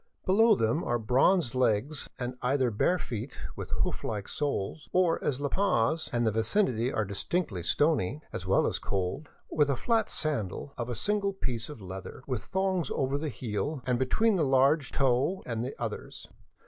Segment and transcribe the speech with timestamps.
[0.25, 5.39] Below them are bronzed legs and either bare feet with hoof like soles, or, as
[5.39, 10.73] La Paz and vicinity are distinctly stony, as well as cold, with a flat sandal
[10.75, 14.91] of a single piece of leather, with thongs over the heel and between the large
[14.91, 16.27] toe and the others.